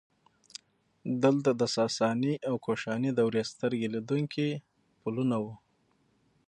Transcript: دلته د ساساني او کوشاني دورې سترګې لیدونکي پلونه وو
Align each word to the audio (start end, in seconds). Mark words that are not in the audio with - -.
دلته 1.23 1.49
د 1.59 1.63
ساساني 1.75 2.33
او 2.49 2.55
کوشاني 2.65 3.11
دورې 3.19 3.43
سترګې 3.51 3.87
لیدونکي 3.95 4.47
پلونه 5.01 5.35
وو 5.43 5.53